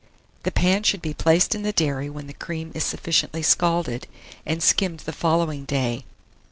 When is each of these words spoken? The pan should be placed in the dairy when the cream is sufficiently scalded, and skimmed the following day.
The 0.41 0.51
pan 0.51 0.81
should 0.81 1.03
be 1.03 1.13
placed 1.13 1.53
in 1.53 1.61
the 1.61 1.71
dairy 1.71 2.09
when 2.09 2.25
the 2.25 2.33
cream 2.33 2.71
is 2.73 2.83
sufficiently 2.83 3.43
scalded, 3.43 4.07
and 4.47 4.63
skimmed 4.63 5.01
the 5.01 5.13
following 5.13 5.63
day. 5.63 6.05